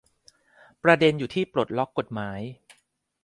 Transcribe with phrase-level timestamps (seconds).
[0.83, 2.39] ประเด็นอยู่ที่ปลดล็อคกฎหมาย